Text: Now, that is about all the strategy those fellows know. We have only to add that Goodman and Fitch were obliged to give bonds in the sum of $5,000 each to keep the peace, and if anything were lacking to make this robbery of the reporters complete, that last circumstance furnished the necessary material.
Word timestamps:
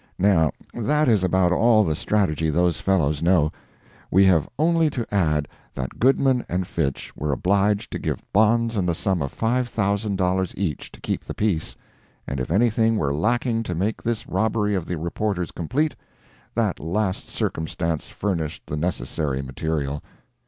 Now, 0.17 0.51
that 0.73 1.07
is 1.07 1.23
about 1.23 1.51
all 1.51 1.83
the 1.83 1.93
strategy 1.95 2.49
those 2.49 2.79
fellows 2.79 3.21
know. 3.21 3.51
We 4.09 4.25
have 4.25 4.49
only 4.57 4.89
to 4.89 5.05
add 5.13 5.47
that 5.75 5.99
Goodman 5.99 6.43
and 6.49 6.65
Fitch 6.65 7.15
were 7.15 7.31
obliged 7.31 7.91
to 7.91 7.99
give 7.99 8.23
bonds 8.33 8.75
in 8.75 8.87
the 8.87 8.95
sum 8.95 9.21
of 9.21 9.31
$5,000 9.37 10.53
each 10.57 10.91
to 10.93 11.01
keep 11.01 11.23
the 11.23 11.35
peace, 11.35 11.75
and 12.25 12.39
if 12.39 12.49
anything 12.49 12.95
were 12.97 13.13
lacking 13.13 13.61
to 13.61 13.75
make 13.75 14.01
this 14.01 14.27
robbery 14.27 14.73
of 14.73 14.87
the 14.87 14.97
reporters 14.97 15.51
complete, 15.51 15.95
that 16.55 16.79
last 16.79 17.29
circumstance 17.29 18.07
furnished 18.09 18.63
the 18.65 18.77
necessary 18.77 19.43
material. 19.43 20.01